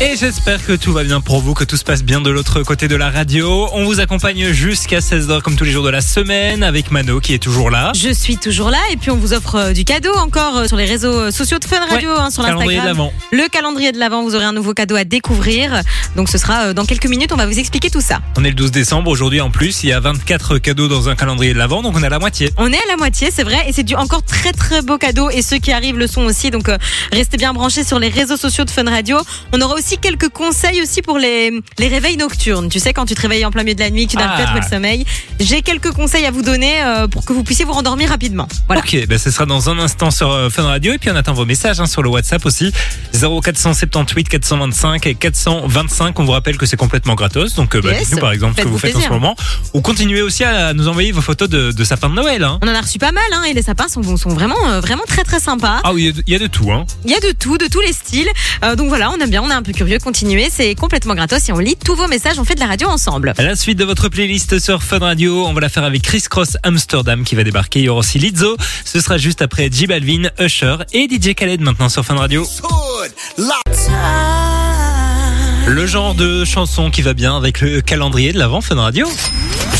[0.00, 2.64] Et j'espère que tout va bien pour vous, que tout se passe bien de l'autre
[2.64, 3.68] côté de la radio.
[3.72, 7.32] On vous accompagne jusqu'à 16h comme tous les jours de la semaine avec Mano qui
[7.32, 7.92] est toujours là.
[7.94, 10.76] Je suis toujours là et puis on vous offre euh, du cadeau encore euh, sur
[10.76, 13.10] les réseaux euh, sociaux de Fun Radio, Ouais, hein, sur calendrier de l'Instagram.
[13.30, 15.82] Le calendrier de l'avant, vous aurez un nouveau cadeau à découvrir.
[16.16, 18.20] Donc ce sera dans quelques minutes, on va vous expliquer tout ça.
[18.36, 21.14] On est le 12 décembre, aujourd'hui en plus, il y a 24 cadeaux dans un
[21.14, 22.50] calendrier de l'Avent, donc on est à la moitié.
[22.58, 25.30] On est à la moitié, c'est vrai, et c'est du encore très très beau cadeau.
[25.30, 26.78] Et ceux qui arrivent le sont aussi, donc euh,
[27.12, 29.18] restez bien branchés sur les réseaux sociaux de Fun Radio.
[29.52, 32.68] On aura aussi quelques conseils aussi pour les, les réveils nocturnes.
[32.68, 34.34] Tu sais, quand tu te réveilles en plein milieu de la nuit, que tu n'arrives
[34.40, 34.44] Ah.
[34.46, 35.04] trouver le sommeil.
[35.40, 38.48] J'ai quelques conseils à vous donner euh, pour que vous puissiez vous rendormir rapidement.
[38.66, 38.82] Voilà.
[38.82, 41.32] Ok, ben ce sera dans un instant sur euh, Fun Radio et puis on attend
[41.34, 42.72] vos messages hein, sur le WhatsApp aussi
[43.12, 46.18] 0478 425 et 425.
[46.18, 48.04] On vous rappelle que c'est complètement gratos, donc euh, bah, Yes.
[48.08, 49.36] dites-nous par exemple ce que vous faites en ce moment
[49.72, 52.42] ou continuez aussi à nous envoyer vos photos de, de sapin de Noël.
[52.44, 52.58] Hein.
[52.62, 55.04] On en a reçu pas mal, hein, et les sapins sont, sont vraiment, euh, vraiment
[55.06, 55.80] très très sympas.
[55.84, 56.66] Ah oui, il y a y, a de tout.
[57.04, 58.28] Il y a de tout, de tous les styles.
[58.76, 59.98] Donc voilà, on aime bien, on est un peu curieux.
[59.98, 62.38] Continuez, c'est complètement gratos et on lit tous vos messages.
[62.38, 63.34] On fait de la radio ensemble.
[63.36, 66.22] À la suite de votre playlist sur Fun Radio, on va la faire avec Chris
[66.28, 67.80] Cross Amsterdam qui va débarquer.
[67.80, 68.56] Il y aura aussi Lizzo.
[68.84, 72.46] Ce sera juste après J Balvin, Usher et DJ Khaled maintenant sur Fun Radio.
[75.66, 79.08] Le genre de chanson qui va bien avec le calendrier de l'avant Fun Radio.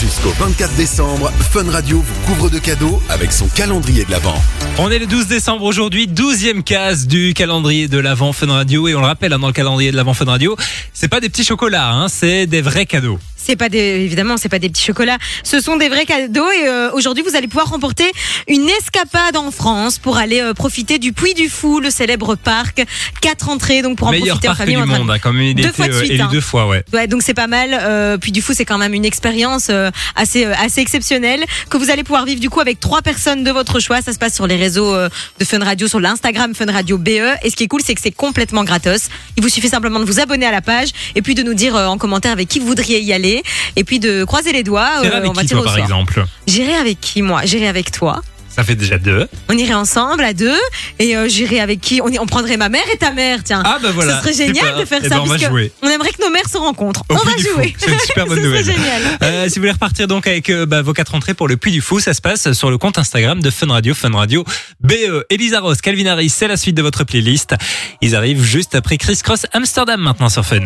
[0.05, 4.37] Jusqu'au 24 décembre, Fun Radio vous couvre de cadeaux avec son calendrier de l'Avent.
[4.77, 8.87] On est le 12 décembre aujourd'hui, 12e case du calendrier de l'Avent Fun Radio.
[8.87, 10.59] Et on le rappelle, hein, dans le calendrier de l'Avent Fun Radio,
[10.93, 13.19] c'est pas des petits chocolats, hein, c'est des vrais cadeaux.
[13.46, 15.18] C'est pas des, évidemment, c'est pas des petits chocolats.
[15.42, 18.11] Ce sont des vrais cadeaux et euh, aujourd'hui vous allez pouvoir remporter
[18.48, 22.83] une escapade en France pour aller euh, profiter du Puy du Fou, le célèbre parc.
[23.20, 24.76] Quatre entrées donc pour en Meilleur profiter en parc famille.
[24.76, 26.28] du en train de- monde, hein, comme il Deux fois de euh, suite, élu hein.
[26.33, 26.85] deux fois, ouais.
[26.92, 27.70] Ouais, donc c'est pas mal.
[27.78, 31.76] Euh, puis du fou, c'est quand même une expérience euh, assez euh, assez exceptionnelle que
[31.76, 34.00] vous allez pouvoir vivre du coup avec trois personnes de votre choix.
[34.02, 37.09] Ça se passe sur les réseaux de Fun Radio, sur l'Instagram Fun Radio BE.
[37.42, 39.09] Et ce qui est cool, c'est que c'est complètement gratos.
[39.37, 41.74] Il vous suffit simplement de vous abonner à la page et puis de nous dire
[41.74, 43.34] en commentaire avec qui vous voudriez y aller
[43.77, 44.90] et puis de croiser les doigts.
[45.03, 45.85] T'irais euh, avec on va qui, tirer toi, au par sort.
[45.85, 47.40] exemple J'irai avec qui moi?
[47.44, 48.23] J'irai avec toi.
[48.49, 49.27] Ça fait déjà deux.
[49.49, 50.57] On irait ensemble à deux
[51.01, 52.01] et euh, j'irai avec qui?
[52.01, 53.40] On, y- on prendrait ma mère et ta mère.
[53.42, 53.64] Tiens.
[53.66, 54.14] Ah bah voilà.
[54.14, 54.79] Ce serait génial super.
[54.79, 55.16] de faire Eh ça.
[55.16, 55.73] ben, on va puisque jouer.
[55.83, 57.03] On aimerait que nos mères se rencontrent.
[57.09, 57.55] Au on Puy va du Fou.
[57.57, 57.75] jouer.
[57.77, 58.77] C'est une super bonne Ce serait nouvelle.
[58.77, 59.03] génial.
[59.25, 61.73] Euh, si vous voulez repartir donc avec euh, bah, vos quatre entrées pour le Puy
[61.73, 64.44] du Fou, ça se passe sur le compte Instagram de Fun Radio, Fun Radio
[64.81, 65.25] BE.
[65.31, 67.57] Elisa Ross, Calvin Harris, c'est la suite de votre playlist.
[68.03, 70.61] Ils arrivent juste après Chris Cross Amsterdam maintenant sur Fun.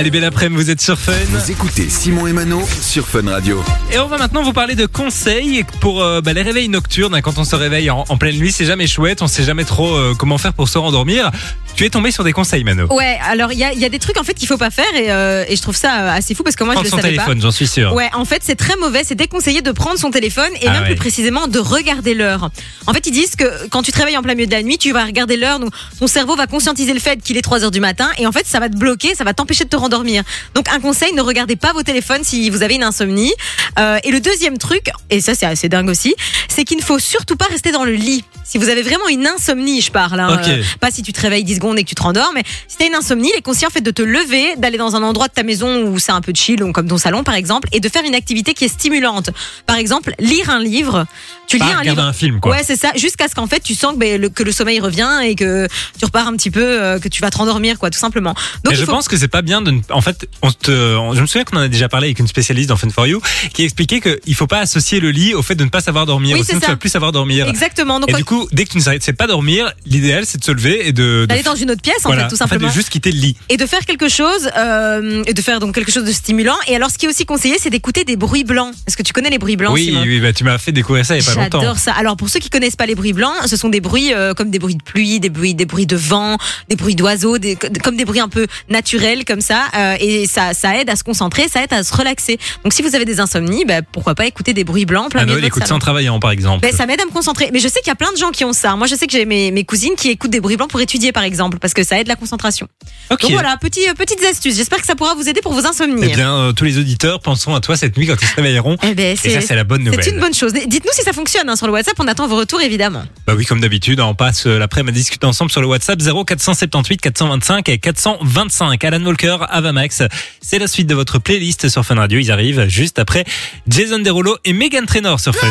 [0.00, 1.12] Allez, belle après-midi, vous êtes sur Fun.
[1.28, 3.62] Vous écoutez Simon et Mano sur Fun Radio.
[3.92, 7.14] Et on va maintenant vous parler de conseils pour euh, bah, les réveils nocturnes.
[7.14, 7.20] hein.
[7.20, 9.94] Quand on se réveille en, en pleine nuit, c'est jamais chouette, on sait jamais trop
[9.94, 11.30] euh, comment faire pour se rendormir.
[11.76, 12.86] Tu es tombé sur des conseils, Mano.
[12.92, 14.70] Ouais, alors il y a, il y a des trucs en fait qu'il faut pas
[14.70, 16.90] faire et, euh, et je trouve ça euh, assez fou parce que moi Prendre je
[16.90, 17.94] son le savais téléphone, j'en suis sûr.
[17.94, 20.82] Ouais, en fait c'est très mauvais, c'est déconseillé de prendre son téléphone et Ah même
[20.82, 20.88] ouais.
[20.88, 22.50] plus précisément de regarder l'heure.
[22.86, 24.76] En fait ils disent que quand tu te réveilles en plein milieu de la nuit,
[24.76, 27.70] tu vas regarder l'heure, donc ton cerveau va conscientiser le fait qu'il est 3 heures
[27.70, 30.22] du matin et en fait ça va te bloquer, ça va t'empêcher de te rendormir.
[30.54, 33.32] Donc un conseil, ne regardez pas vos téléphones si vous avez une insomnie.
[33.78, 36.14] Euh, et le deuxième truc, et ça c'est assez dingue aussi,
[36.48, 38.22] c'est qu'il ne faut surtout pas rester dans le lit.
[38.44, 41.44] Si vous avez vraiment une insomnie, je parle, hein, euh, pas si tu te réveilles
[41.44, 43.66] 10 secondes et que tu te rendors, mais si t'as une insomnie, il est conseillé
[43.66, 46.20] en fait de te lever, d'aller dans un endroit de ta maison où c'est un
[46.20, 49.30] peu chill, comme ton salon par exemple, et de faire une activité qui est stimulante.
[49.66, 51.06] Par exemple, lire un livre.
[51.46, 52.00] Tu Pas lis un livre.
[52.02, 52.52] un film, quoi.
[52.52, 52.92] Ouais, c'est ça.
[52.94, 55.66] Jusqu'à ce qu'en fait tu sens que, ben, le, que le sommeil revient et que
[55.98, 58.34] tu repars un petit peu, euh, que tu vas te rendormir, quoi, tout simplement.
[58.64, 59.72] Donc Mais je faut- pense que c'est pas bien de.
[59.72, 62.20] ne- En fait, on te, on- je me souviens qu'on en a déjà parlé avec
[62.20, 63.20] une spécialiste dans Fun for You
[63.52, 66.36] qui expliquait qu'il faut pas associer le lit au fait de ne pas savoir dormir.
[66.38, 66.72] Oui, Sinon, tu ça.
[66.72, 67.48] vas plus savoir dormir.
[67.48, 67.98] Exactement.
[68.00, 70.52] Donc Et du coup, dès que tu ne sais pas dormir, l'idéal c'est de se
[70.52, 71.26] lever et de.
[71.50, 72.68] Dans une autre pièce en fait, tout En fait, simplement.
[72.68, 73.36] de juste quitter le lit.
[73.48, 76.76] et de faire quelque chose euh, et de faire donc quelque chose de stimulant et
[76.76, 79.30] alors ce qui est aussi conseillé c'est d'écouter des bruits blancs est-ce que tu connais
[79.30, 81.34] les bruits blancs oui, Simon oui, bah, tu m'as fait découvrir ça il y a
[81.34, 81.60] pas longtemps.
[81.60, 81.92] J'adore ça.
[81.92, 84.50] Alors pour ceux qui connaissent pas les bruits blancs, ce sont des bruits euh, comme
[84.50, 86.36] des bruits de pluie, des bruits, des bruits de vent,
[86.68, 89.64] des bruits d'oiseaux, des, comme des bruits un peu naturels comme ça.
[89.76, 92.38] euh, et ça, ça aide à se concentrer, ça aide à se relaxer.
[92.64, 95.34] Donc si vous avez des insomnies, bah, pourquoi pas écouter des bruits blancs plein milieu
[95.34, 96.62] Noël, écoute ça en travaillant par exemple.
[96.62, 97.50] Ben, ça m'aide à me concentrer.
[97.52, 98.76] Mais je sais qu'il y a plein de gens qui ont ça.
[98.76, 101.12] Moi, je sais que j'ai mes, mes cousines qui écoutent des bruits blancs pour étudier,
[101.12, 102.68] par exemple, parce que ça aide la concentration.
[103.10, 103.22] ok.
[103.22, 104.56] Donc voilà, petit, euh, petites astuces.
[104.56, 106.02] J'espère que ça pourra vous aider pour vos insomnies.
[106.10, 108.76] Eh bien, euh, tous les auditeurs penseront à toi cette nuit quand ils se réveilleront.
[108.82, 110.02] Eh ben, Et ça, c'est la bonne nouvelle.
[110.02, 110.52] C'est une bonne chose.
[110.52, 111.94] Dites-nous si ça fonctionne hein, sur le WhatsApp.
[111.98, 113.04] On attend vos retours, évidemment.
[113.26, 117.00] Bah oui, comme d'habitude, on passe euh, l'après-midi à discuter ensemble sur le WhatsApp 0478
[117.00, 118.84] 425 et 425.
[118.84, 120.02] Alan Walker, Avamax,
[120.40, 122.18] c'est la suite de votre playlist sur Fun Radio.
[122.18, 123.24] Ils arrivent juste après
[123.68, 125.48] Jason Derulo et Megan Trainor sur Fun.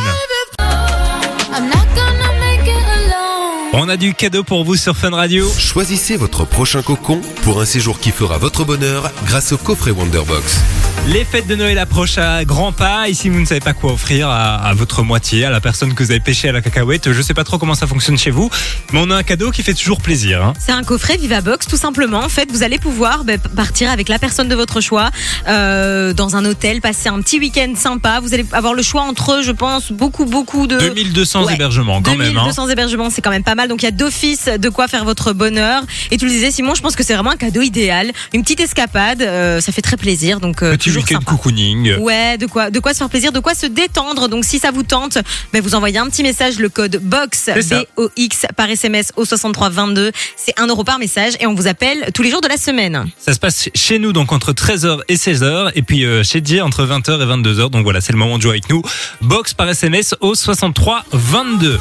[3.72, 5.48] On a du cadeau pour vous sur Fun Radio.
[5.58, 10.64] Choisissez votre prochain cocon pour un séjour qui fera votre bonheur grâce au coffret Wonderbox.
[11.08, 13.10] Les fêtes de Noël approchent à grands pas.
[13.10, 16.04] Ici, vous ne savez pas quoi offrir à, à votre moitié, à la personne que
[16.04, 17.12] vous avez pêché à la cacahuète.
[17.12, 18.52] Je sais pas trop comment ça fonctionne chez vous,
[18.94, 20.44] mais on a un cadeau qui fait toujours plaisir.
[20.44, 20.54] hein.
[20.60, 22.20] C'est un coffret Vivabox, tout simplement.
[22.20, 25.10] En fait, vous allez pouvoir ben, partir avec la personne de votre choix
[25.48, 28.20] euh, dans un hôtel, passer un petit week-end sympa.
[28.22, 31.56] Vous allez avoir le choix entre, je pense, beaucoup, beaucoup de 2200 Ouais.
[31.56, 32.38] hébergements quand même.
[32.38, 32.44] hein.
[32.46, 33.68] 2200 hébergements, c'est quand même pas mal.
[33.68, 35.82] Donc il y a d'office de quoi faire votre bonheur.
[36.12, 38.12] Et tu le disais, Simon, je pense que c'est vraiment un cadeau idéal.
[38.32, 40.40] Une petite escapade, euh, ça fait très plaisir.
[40.40, 41.98] Donc euh, Petit toujours week-end cocooning.
[41.98, 44.28] Ouais, de quoi, de quoi se faire plaisir, de quoi se détendre.
[44.28, 45.18] Donc, si ça vous tente,
[45.54, 47.50] ben, vous envoyez un petit message, le code BOX.
[47.70, 50.12] B-O-X, par SMS au 6322.
[50.36, 53.06] C'est 1 euro par message et on vous appelle tous les jours de la semaine.
[53.18, 56.62] Ça se passe chez nous donc entre 13h et 16h et puis euh, chez Jay
[56.62, 57.70] entre 20h et 22h.
[57.70, 58.82] Donc voilà, c'est le moment de jouer avec nous.
[59.22, 61.80] Box par SMS au 63 22.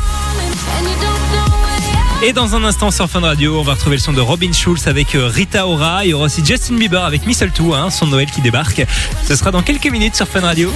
[2.20, 4.88] Et dans un instant sur Fun Radio, on va retrouver le son de Robin Schulz
[4.88, 6.04] avec euh, Rita Ora.
[6.04, 8.85] Il y aura aussi Justin Bieber avec Mistletoe, hein, son Noël qui débarque.
[9.26, 10.72] Ce sera dans quelques minutes sur Fun Radio.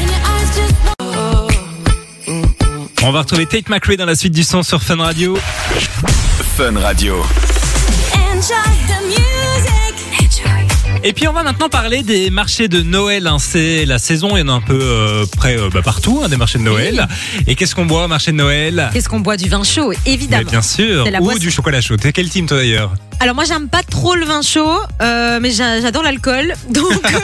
[3.03, 5.37] On va retrouver Tate McRae dans la suite du son sur Fun Radio.
[6.57, 7.17] Fun Radio.
[11.05, 13.27] Et puis on va maintenant parler des marchés de Noël.
[13.27, 13.39] hein.
[13.41, 16.29] C'est la saison, il y en a un peu euh, près euh, bah, partout, hein,
[16.29, 17.09] des marchés de Noël.
[17.49, 18.89] Et qu'est-ce qu'on boit au marché de Noël?
[18.93, 19.37] Qu'est-ce qu'on boit?
[19.37, 20.49] Du vin chaud Mais Évidemment.
[20.49, 21.05] Bien sûr.
[21.21, 21.41] Ou boisson.
[21.41, 21.97] du chocolat chaud.
[21.97, 22.93] T'es quel team toi d'ailleurs?
[23.23, 27.19] Alors moi j'aime pas trop le vin chaud, euh, mais j'a- j'adore l'alcool, donc euh,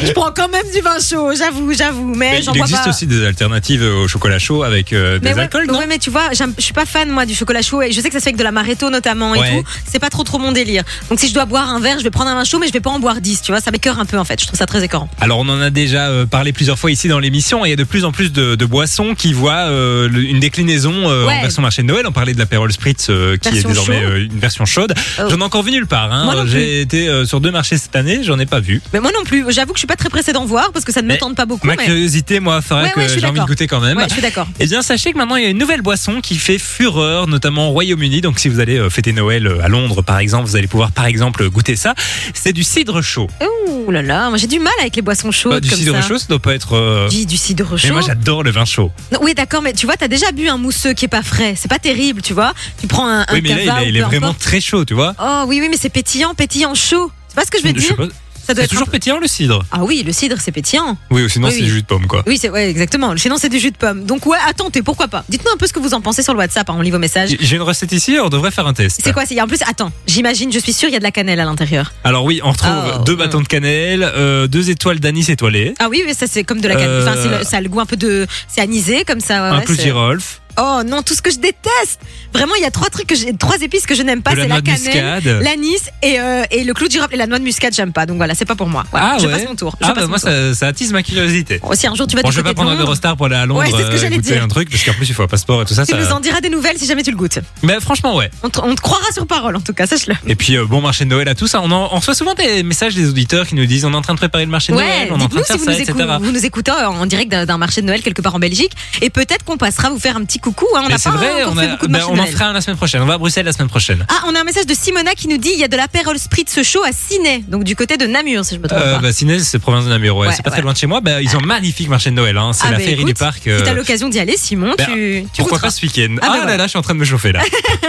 [0.06, 2.14] je prends quand même du vin chaud, j'avoue, j'avoue.
[2.14, 2.88] Mais, Mais j'en il bois existe pas.
[2.88, 5.78] aussi des alternatives au chocolat chaud avec euh, Mais des ouais, alcools, non?
[5.78, 8.08] ouais, mais tu vois, je suis pas fan moi du chocolat chaud et je sais
[8.08, 9.64] que ça se fait avec de la maréto notamment et tout.
[9.86, 10.84] C'est pas trop trop mon délire.
[11.10, 12.72] Donc si je dois boire un verre, je vais prendre un vin chaud, mais je
[12.72, 13.60] vais pas en boire 10, tu vois.
[13.60, 14.40] Ça m'écœure un peu en fait.
[14.40, 15.10] Je trouve ça très écœurant.
[15.20, 17.74] Alors on en a déjà euh, parlé plusieurs fois ici dans l'émission et il y
[17.74, 21.34] a de plus en plus de, de boissons qui voient euh, une déclinaison euh, Ouais.
[21.36, 22.06] en version marché de Noël.
[22.08, 24.10] On parlait de l'apérol spritz euh, qui Version est désormais chaude.
[24.12, 24.94] euh, une version chaude.
[25.20, 25.28] Oh.
[25.42, 26.12] Encore vu nulle part.
[26.12, 26.44] hein.
[26.46, 28.80] J'ai été euh, sur deux marchés cette année, j'en ai pas vu.
[28.92, 29.44] Mais moi non plus.
[29.50, 31.18] J'avoue que je suis pas très pressée d'en voir parce que ça ne me Mais
[31.18, 31.66] tente pas beaucoup.
[31.66, 31.84] Ma mais...
[31.84, 33.96] curiosité, moi, ferait Ouais, que ouais, j'ai envie de goûter quand même.
[33.96, 34.46] Ouais, je suis d'accord.
[34.60, 37.68] Eh bien, sachez que maintenant il y a une nouvelle boisson qui fait fureur, notamment
[37.68, 38.20] au Royaume-Uni.
[38.20, 40.90] Donc, si vous allez euh, fêter Noël euh, à Londres, par exemple, vous allez pouvoir,
[40.92, 41.94] par exemple, goûter ça.
[42.34, 43.28] C'est du cidre chaud.
[43.76, 45.94] Ouh là là, moi j'ai du mal avec les boissons chaudes Bah, du comme cidre
[45.94, 46.02] ça.
[46.08, 46.74] chaud, ça doit pas être.
[46.76, 47.92] euh, Du, du cidre Mais chaud.
[47.92, 48.92] moi, j'adore le vin chaud.
[49.12, 51.54] Non, oui, d'accord, mais tu vois, t'as déjà bu un mousseux qui est pas frais.
[51.56, 52.52] C'est pas terrible, tu vois.
[52.80, 55.14] Tu prends un, un oui, mais là, il est, il vraiment très chaud, tu vois.
[55.20, 57.10] Oh oui, oui, mais c'est pétillant, pétillant chaud.
[57.28, 57.96] C'est pas ce que je veux dire.
[58.44, 59.64] Ça doit être toujours un peu- pétillant le cidre?
[59.70, 60.96] Ah oui, le cidre, c'est pétillant.
[61.12, 61.66] Oui, ou sinon Oui, c'est oui.
[61.66, 62.24] du jus de pomme, quoi.
[62.26, 63.16] Oui, c'est ouais, exactement.
[63.16, 64.04] Sinon, c'est du jus de pomme.
[64.04, 65.24] Donc ouais, attendez, pourquoi pas.
[65.28, 66.68] Dites-nous un peu ce que vous en pensez sur le WhatsApp.
[66.68, 67.36] hein, on lit vos messages.
[67.38, 69.00] J'ai une recette ici, on devrait faire un test.
[69.02, 71.12] C'est quoi c'est- En plus, attends, j'imagine, je suis sûre, il y a de la
[71.12, 71.92] cannelle à l'intérieur.
[72.02, 75.86] Alors oui, on retrouve Oh, deux bâtons de cannelle, euh, deux étoiles d'anis étoilé, Ah
[75.88, 76.90] oui, mais ça c'est comme de la cannelle.
[76.90, 79.34] Euh, Enfin, le- ça a le goût un peu de, c'est anisé comme ça.
[79.52, 82.00] ouais, un de girofle, Oh non, tout ce que je déteste.
[82.32, 84.48] Vraiment, il y a trois trucs que j'ai, trois épices que je n'aime pas, c'est
[84.48, 85.42] la cannelle, muscade.
[85.42, 88.06] l'anis et, euh, et le clou de girofle et la noix de muscade, j'aime pas.
[88.06, 88.84] Donc voilà, c'est pas pour moi.
[88.90, 89.32] Voilà, Ah je ouais.
[89.32, 89.76] passe mon tour.
[89.80, 90.28] Je Ah bah moi tour.
[90.28, 91.58] ça, ça attise ma curiosité.
[91.58, 93.36] Bon, si un jour tu vas Bon, je vais pas prendre un Eurostar pour aller
[93.36, 94.42] à Londres Ouais, c'est ce que euh, j'allais dire.
[94.42, 95.84] un truc, parce qu'en plus il faut un passeport et tout ça.
[95.86, 95.98] tu ça...
[95.98, 97.38] nous en diras des nouvelles si jamais tu le goûtes.
[97.62, 98.30] Mais franchement ouais.
[98.42, 100.14] On te, on te croira sur parole en tout cas, sache-le.
[100.26, 101.60] Et puis euh, bon marché de Noël à tout ça.
[101.62, 104.02] On, en, on reçoit souvent des messages des auditeurs qui nous disent on est en
[104.02, 105.70] train de préparer le marché de Noël, on est en train de faire ça, nous,
[105.72, 105.92] etc.
[105.92, 109.10] écoutez, vous nous écoutez en direct d'un marché de Noël quelque part en Belgique et
[109.10, 110.66] peut-être qu'on passera vous faire un petit coucou.
[110.76, 110.82] hein.
[110.84, 112.60] On n'a pas vrai, on, fait a- beaucoup de bah, on en fera un la
[112.60, 113.00] semaine prochaine.
[113.00, 114.04] On va à Bruxelles la semaine prochaine.
[114.10, 116.18] Ah, on a un message de Simona qui nous dit il y a de l'apérol
[116.18, 119.00] spritz chaud à Ciné, donc du côté de Namur si je me trompe Euh, pas.
[119.00, 120.26] bah, Ciné, c'est province de Namur, ouais.
[120.28, 120.56] Ouais, c'est pas ouais.
[120.56, 121.00] très loin de chez moi.
[121.00, 122.36] Bah, ils ont un magnifique marché de Noël.
[122.36, 122.50] Hein.
[122.52, 123.42] C'est Ah, la bah, féerie du parc.
[123.44, 125.68] Si euh, t'as l'occasion d'y aller, Simon, tu, tu Pourquoi goûteras.
[125.68, 127.40] pas ce week-end Ah, Ah, là là, je suis en train de me chauffer là.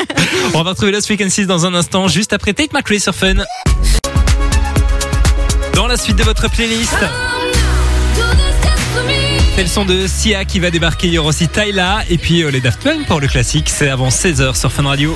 [0.54, 3.16] On va retrouver Lost Weekend 6 dans un instant, juste après Take My Chris sur
[3.16, 3.34] Fun.
[5.74, 6.94] Dans la suite de votre playlist.
[9.56, 11.08] C'est le son de Sia qui va débarquer.
[11.08, 13.70] Il y aura aussi Tyla et puis euh, les Daft Punk pour le classique.
[13.70, 15.16] C'est avant 16h sur Fun Radio.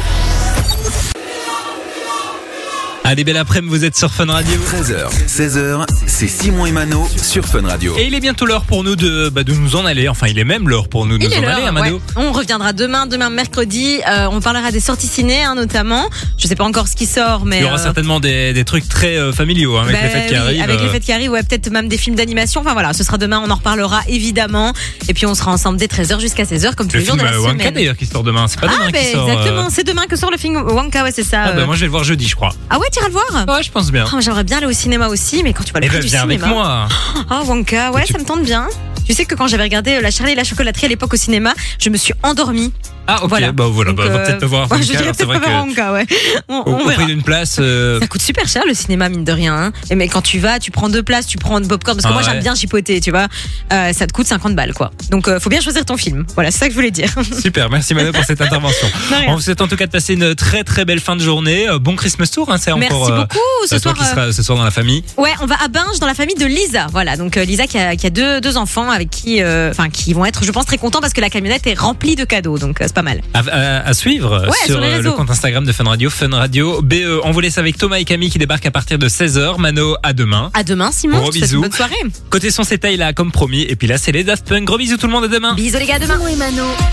[3.10, 4.54] Allez, belle après-midi, vous êtes sur Fun Radio.
[4.54, 7.96] 13h, 16h, c'est Simon et Mano sur Fun Radio.
[7.98, 10.10] Et il est bientôt l'heure pour nous de, bah, de nous en aller.
[10.10, 11.96] Enfin, il est même l'heure pour nous de Il nous en aller, hein, Mano.
[11.96, 12.02] ouais.
[12.18, 14.02] On reviendra demain, demain mercredi.
[14.10, 16.10] Euh, on parlera des sorties ciné, hein, notamment.
[16.38, 18.66] Je sais pas encore ce qui sort, mais Il y aura euh, certainement des, des
[18.66, 20.62] trucs très euh, familiaux hein, avec bah les fêtes qui oui, arrivent.
[20.64, 22.60] Avec les fêtes qui arrivent, ouais, peut-être même des films d'animation.
[22.60, 24.74] Enfin voilà, ce sera demain, on en reparlera évidemment.
[25.08, 27.26] Et puis on sera ensemble dès 13h jusqu'à 16h, comme tous Le les jours film
[27.26, 27.74] de la euh, Wonka semaine.
[27.74, 28.50] d'ailleurs qui sort demain.
[28.50, 29.30] C'est pas demain Ah, bah, qui sort.
[29.30, 31.44] euh, exactement, c'est demain que sort le film Wonka, ouais, c'est ça.
[31.46, 31.66] Ah, bah, euh.
[31.66, 32.50] moi je vais le voir jeudi, je crois.
[32.70, 33.14] Ah ouais, tu iras le
[33.46, 34.06] voir Ouais, je pense bien.
[34.14, 36.08] Oh, J'aimerais bien aller au cinéma aussi, mais quand tu vas le prix ben du
[36.10, 36.54] viens avec cinéma.
[36.54, 36.88] moi.
[37.30, 38.68] Ah, Wonka, ouais, Tu- ça me tente bien.
[39.08, 41.18] Tu sais que quand j'avais regardé euh, La Charlie et la chocolaterie à l'époque au
[41.18, 42.74] cinéma, je me suis endormie.
[43.10, 43.54] Ah ok, Voilà.
[43.54, 44.68] bah voilà, Donc, bah, on va euh, peut-être te voir.
[44.82, 46.06] je dirais peut-être que Wonka, ouais.
[46.50, 46.92] On, on au verra.
[47.04, 47.56] prix d'une place.
[47.62, 49.56] euh, Ça coûte super cher le cinéma, mine de rien.
[49.56, 49.72] hein.
[49.90, 52.10] Et Mais quand tu vas, tu prends deux places, tu prends de popcorn, parce que
[52.10, 52.30] Ah moi ouais.
[52.30, 53.28] j'aime bien chipoter, tu vois.
[53.72, 54.92] Euh, ça te coûte 50 balles, quoi.
[55.10, 56.26] Donc euh, faut bien choisir ton film.
[56.36, 57.10] Voilà, c'est ça que je voulais dire.
[57.42, 58.90] Super, merci Mano pour cette intervention.
[59.30, 61.70] On vous souhaite en tout cas de passer une très très belle fin de journée.
[61.70, 63.10] Euh, Bon Christmas Tour, hein, c'est Merci encore.
[63.10, 63.38] euh, beaucoup.
[63.68, 65.06] Ce toi soir, qui euh, sera ce soir dans la famille.
[65.16, 66.88] ouais, on va à Binge dans la famille de Lisa.
[66.92, 69.90] Voilà, donc euh, Lisa qui a, qui a deux, deux enfants avec qui, euh, enfin,
[69.90, 72.58] qui vont être, je pense, très contents parce que la camionnette est remplie de cadeaux,
[72.58, 73.22] donc euh, c'est pas mal.
[73.34, 76.30] À, à- à suivre Ouais, sur les euh, le compte Instagram de Fun Radio, Fun
[76.32, 77.22] Radio BE.
[77.24, 79.58] On vous laisse avec Thomas et Camille qui débarquent à partir de 16h.
[79.60, 80.52] Mano, à demain.
[80.54, 81.20] À demain, Simon.
[81.20, 81.62] Gros bisous.
[81.62, 81.96] bonne soirée.
[82.30, 83.62] Côté son, c'est là comme promis.
[83.64, 84.66] Et puis là, c'est les Daft Punk.
[84.66, 85.54] Gros bisous tout le monde, à demain.
[85.56, 86.16] Bisous les gars, à demain.
[86.18, 86.64] Simon et Mano.